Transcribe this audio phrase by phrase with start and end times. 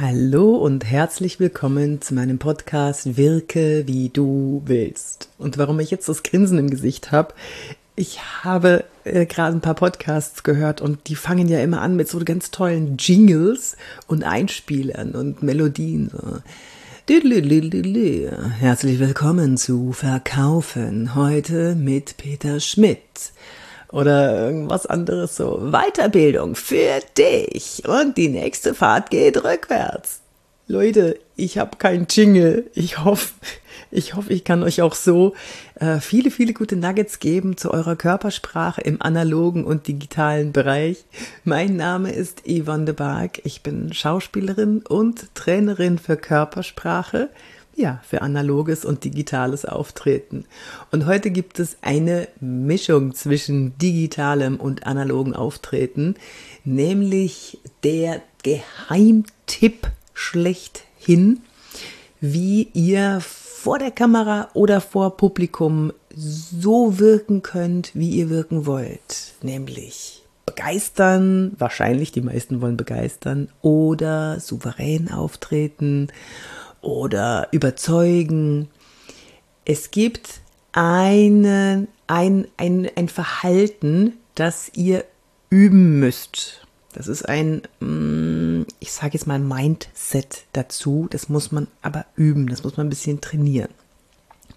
[0.00, 5.28] Hallo und herzlich willkommen zu meinem Podcast Wirke wie du willst.
[5.36, 7.34] Und warum ich jetzt das Grinsen im Gesicht habe,
[7.96, 12.08] ich habe äh, gerade ein paar Podcasts gehört und die fangen ja immer an mit
[12.08, 13.76] so ganz tollen Jingles
[14.06, 16.08] und Einspielern und Melodien.
[16.10, 16.38] So.
[18.58, 23.32] Herzlich willkommen zu Verkaufen heute mit Peter Schmidt
[23.92, 25.70] oder irgendwas anderes so.
[25.70, 30.20] Weiterbildung für dich und die nächste Fahrt geht rückwärts.
[30.70, 32.70] Leute, ich habe keinen Jingle.
[32.74, 33.34] Ich hoffe,
[33.90, 35.34] ich hoffe, ich kann euch auch so
[35.74, 41.04] äh, viele, viele gute Nuggets geben zu eurer Körpersprache im analogen und digitalen Bereich.
[41.42, 43.40] Mein Name ist Yvonne de Barg.
[43.44, 47.30] Ich bin Schauspielerin und Trainerin für Körpersprache
[47.74, 50.44] ja, für analoges und digitales Auftreten.
[50.90, 56.14] Und heute gibt es eine Mischung zwischen digitalem und analogen Auftreten,
[56.64, 61.40] nämlich der Geheimtipp schlechthin,
[62.20, 69.34] wie ihr vor der Kamera oder vor Publikum so wirken könnt, wie ihr wirken wollt,
[69.42, 76.08] nämlich begeistern, wahrscheinlich die meisten wollen begeistern oder souverän auftreten
[76.82, 78.68] oder überzeugen.
[79.64, 80.40] Es gibt
[80.72, 85.04] einen, ein, ein, ein Verhalten, das ihr
[85.50, 86.66] üben müsst.
[86.92, 91.06] Das ist ein, mm, ich sage jetzt mal Mindset dazu.
[91.10, 93.70] Das muss man aber üben, das muss man ein bisschen trainieren.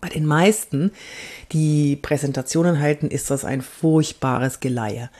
[0.00, 0.90] Bei den meisten,
[1.52, 5.10] die Präsentationen halten, ist das ein furchtbares Geleier.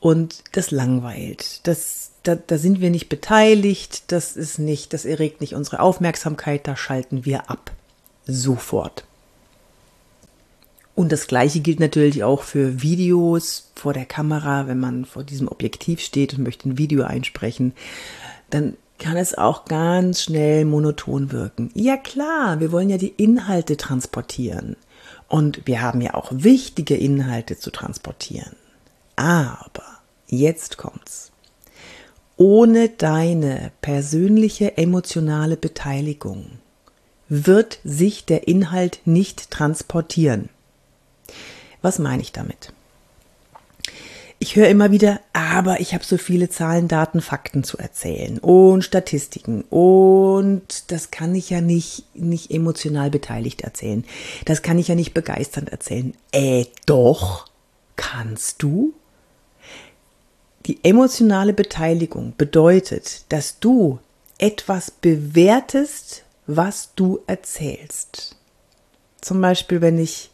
[0.00, 1.66] Und das langweilt.
[1.66, 6.66] Das da, da sind wir nicht beteiligt, das ist nicht, das erregt nicht unsere Aufmerksamkeit,
[6.66, 7.70] da schalten wir ab.
[8.26, 9.04] Sofort.
[10.94, 15.48] Und das gleiche gilt natürlich auch für Videos vor der Kamera, wenn man vor diesem
[15.48, 17.72] Objektiv steht und möchte ein Video einsprechen,
[18.50, 21.70] dann kann es auch ganz schnell monoton wirken.
[21.72, 24.76] Ja klar, wir wollen ja die Inhalte transportieren.
[25.26, 28.56] Und wir haben ja auch wichtige Inhalte zu transportieren.
[29.20, 29.84] Aber
[30.28, 31.30] jetzt kommt's
[32.40, 36.52] ohne deine persönliche emotionale Beteiligung
[37.28, 40.48] wird sich der Inhalt nicht transportieren.
[41.82, 42.72] Was meine ich damit?
[44.38, 48.84] Ich höre immer wieder, aber ich habe so viele Zahlen, Daten, Fakten zu erzählen und
[48.84, 54.02] Statistiken und das kann ich ja nicht, nicht emotional beteiligt erzählen.
[54.46, 56.14] Das kann ich ja nicht begeisternd erzählen.
[56.32, 57.44] Äh, doch,
[57.96, 58.94] kannst du?
[60.70, 63.98] Die emotionale Beteiligung bedeutet, dass du
[64.38, 68.36] etwas bewertest, was du erzählst.
[69.20, 70.30] Zum Beispiel, wenn ich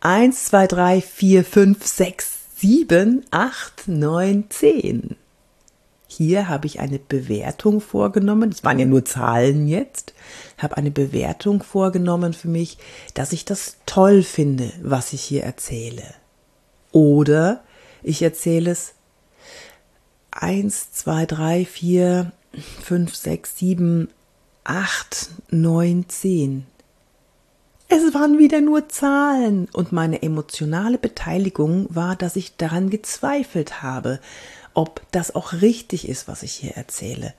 [0.00, 5.16] 1, 2, 3, 4, 5, 6, 7, 8, 9, 10.
[6.06, 8.50] Hier habe ich eine Bewertung vorgenommen.
[8.50, 10.12] Es waren ja nur Zahlen jetzt.
[10.58, 12.76] Habe eine Bewertung vorgenommen für mich,
[13.14, 16.04] dass ich das toll finde, was ich hier erzähle.
[16.90, 17.64] Oder
[18.02, 18.94] ich erzähle es
[20.30, 22.32] eins, zwei, drei, vier,
[22.82, 24.08] fünf, sechs, sieben,
[24.64, 26.66] acht, neun, zehn.
[27.88, 34.18] Es waren wieder nur Zahlen und meine emotionale Beteiligung war, dass ich daran gezweifelt habe,
[34.72, 37.34] ob das auch richtig ist, was ich hier erzähle.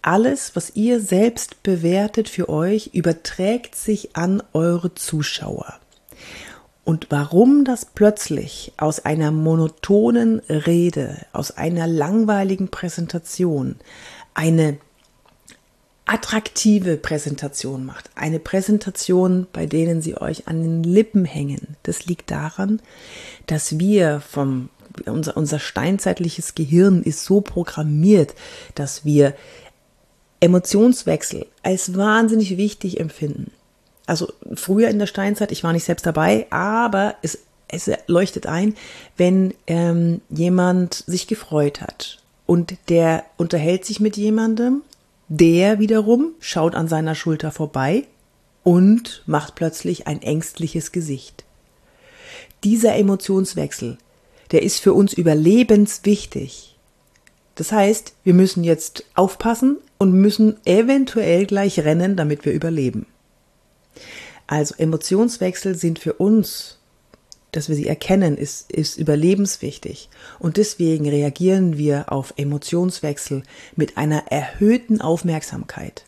[0.00, 5.74] Alles, was ihr selbst bewertet für euch, überträgt sich an eure Zuschauer.
[6.84, 13.76] Und warum das plötzlich aus einer monotonen Rede, aus einer langweiligen Präsentation
[14.34, 14.78] eine
[16.06, 22.32] attraktive Präsentation macht, eine Präsentation, bei denen sie euch an den Lippen hängen, das liegt
[22.32, 22.82] daran,
[23.46, 24.68] dass wir vom
[25.06, 28.34] unser, unser steinzeitliches Gehirn ist so programmiert,
[28.74, 29.34] dass wir
[30.40, 33.52] Emotionswechsel als wahnsinnig wichtig empfinden
[34.12, 38.74] also früher in der Steinzeit, ich war nicht selbst dabei, aber es, es leuchtet ein,
[39.16, 44.82] wenn ähm, jemand sich gefreut hat und der unterhält sich mit jemandem,
[45.28, 48.06] der wiederum schaut an seiner Schulter vorbei
[48.62, 51.44] und macht plötzlich ein ängstliches Gesicht.
[52.64, 53.96] Dieser Emotionswechsel,
[54.50, 56.76] der ist für uns überlebenswichtig.
[57.54, 63.06] Das heißt, wir müssen jetzt aufpassen und müssen eventuell gleich rennen, damit wir überleben.
[64.52, 66.76] Also Emotionswechsel sind für uns,
[67.52, 70.10] dass wir sie erkennen, ist, ist überlebenswichtig.
[70.38, 73.44] Und deswegen reagieren wir auf Emotionswechsel
[73.76, 76.04] mit einer erhöhten Aufmerksamkeit.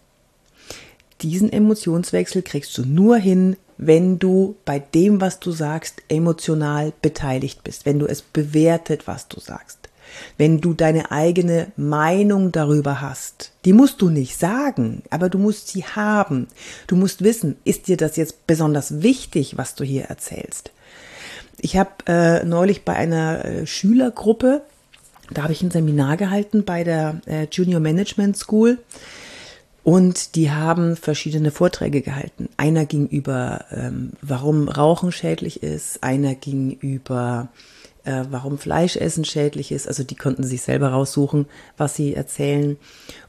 [1.22, 7.64] Diesen Emotionswechsel kriegst du nur hin, wenn du bei dem, was du sagst, emotional beteiligt
[7.64, 9.88] bist, wenn du es bewertet, was du sagst.
[10.38, 13.52] Wenn du deine eigene Meinung darüber hast.
[13.64, 16.48] Die musst du nicht sagen, aber du musst sie haben.
[16.86, 20.70] Du musst wissen, ist dir das jetzt besonders wichtig, was du hier erzählst?
[21.60, 24.62] Ich habe äh, neulich bei einer äh, Schülergruppe,
[25.30, 28.78] da habe ich ein Seminar gehalten bei der äh, Junior Management School.
[29.84, 32.48] Und die haben verschiedene Vorträge gehalten.
[32.56, 37.48] Einer ging über, ähm, warum Rauchen schädlich ist, einer ging über,
[38.04, 39.88] äh, warum Fleischessen schädlich ist.
[39.88, 41.46] Also die konnten sich selber raussuchen,
[41.76, 42.76] was sie erzählen.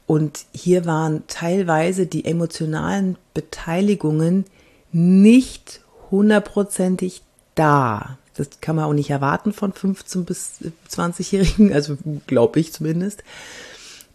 [0.06, 4.44] Und hier waren teilweise die emotionalen Beteiligungen
[4.92, 5.80] nicht
[6.10, 7.22] hundertprozentig
[7.54, 8.18] da.
[8.36, 10.58] Das kann man auch nicht erwarten von 15 bis
[10.90, 11.96] 20-Jährigen, also
[12.26, 13.24] glaube ich zumindest.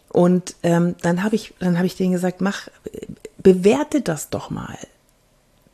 [0.08, 2.68] Und ähm, dann habe ich, dann habe ich denen gesagt, mach,
[3.38, 4.78] bewerte das doch mal.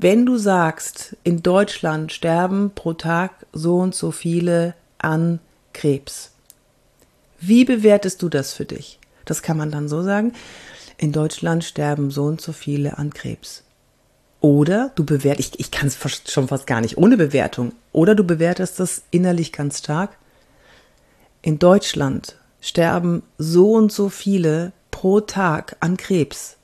[0.01, 5.41] Wenn du sagst, in Deutschland sterben pro Tag so und so viele an
[5.73, 6.31] Krebs,
[7.41, 9.01] wie bewertest du das für dich?
[9.25, 10.35] Das kann man dann so sagen.
[10.99, 13.65] In Deutschland sterben so und so viele an Krebs.
[14.41, 15.99] Oder du bewertest, ich, ich kann es
[16.31, 20.17] schon fast gar nicht ohne Bewertung, oder du bewertest das innerlich ganz stark.
[21.43, 26.57] In Deutschland sterben so und so viele pro Tag an Krebs.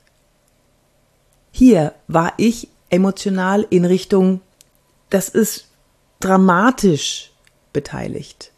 [1.51, 4.41] Hier war ich emotional in Richtung,
[5.09, 5.67] das ist
[6.19, 7.31] dramatisch
[7.73, 8.51] beteiligt.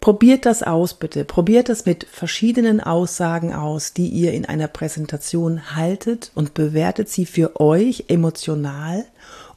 [0.00, 1.24] Probiert das aus, bitte.
[1.24, 7.26] Probiert das mit verschiedenen Aussagen aus, die ihr in einer Präsentation haltet und bewertet sie
[7.26, 9.04] für euch emotional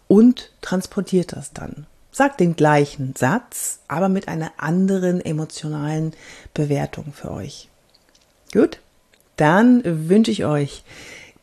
[0.07, 1.85] und transportiert das dann.
[2.11, 6.13] Sagt den gleichen Satz, aber mit einer anderen emotionalen
[6.55, 7.69] Bewertung für euch.
[8.51, 8.79] Gut,
[9.35, 10.83] dann wünsche ich euch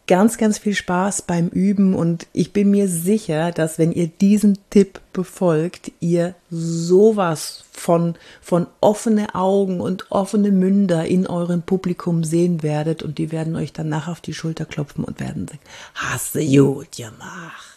[0.06, 4.58] ganz, ganz viel Spaß beim Üben und ich bin mir sicher, dass wenn ihr diesen
[4.70, 12.62] Tipp befolgt, ihr sowas von, von offene Augen und offene Münder in eurem Publikum sehen
[12.62, 15.61] werdet und die werden euch danach auf die Schulter klopfen und werden sagen,
[15.94, 17.76] hast du gut gemacht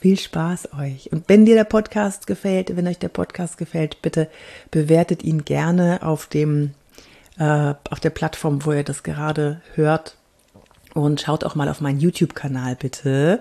[0.00, 1.10] viel Spaß euch.
[1.12, 4.28] Und wenn dir der Podcast gefällt, wenn euch der Podcast gefällt, bitte
[4.70, 6.72] bewertet ihn gerne auf dem,
[7.38, 10.16] äh, auf der Plattform, wo ihr das gerade hört.
[10.94, 13.40] Und schaut auch mal auf meinen YouTube-Kanal bitte.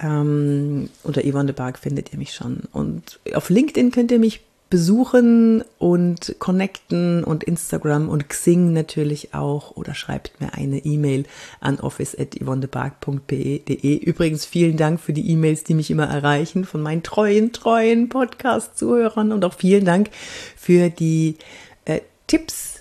[0.00, 2.62] Ähm, unter Yvonne de Barg findet ihr mich schon.
[2.72, 4.40] Und auf LinkedIn könnt ihr mich
[4.74, 11.26] besuchen und connecten und Instagram und Xing natürlich auch oder schreibt mir eine E-Mail
[11.60, 13.98] an office.yvonnebark.de.
[13.98, 19.30] Übrigens vielen Dank für die E-Mails, die mich immer erreichen von meinen treuen, treuen Podcast-Zuhörern
[19.30, 20.10] und auch vielen Dank
[20.56, 21.36] für die
[21.84, 22.80] äh, Tipps,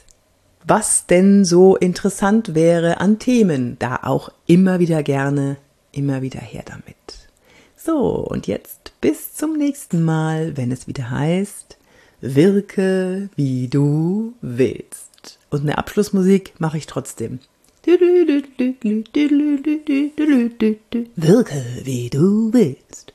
[0.66, 3.78] was denn so interessant wäre an Themen.
[3.80, 5.58] Da auch immer wieder gerne,
[5.92, 6.96] immer wieder her damit.
[7.76, 11.78] So, und jetzt bis zum nächsten Mal, wenn es wieder heißt,
[12.22, 15.40] Wirke, wie du willst.
[15.50, 17.40] Und eine Abschlussmusik mache ich trotzdem.
[21.16, 23.13] Wirke, wie du willst.